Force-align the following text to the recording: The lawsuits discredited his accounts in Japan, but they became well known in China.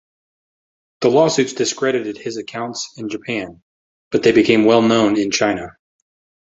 The 1.01 1.09
lawsuits 1.11 1.53
discredited 1.53 2.17
his 2.17 2.37
accounts 2.37 2.91
in 2.97 3.07
Japan, 3.07 3.61
but 4.09 4.23
they 4.23 4.31
became 4.31 4.65
well 4.65 4.81
known 4.81 5.15
in 5.15 5.29
China. 5.29 5.77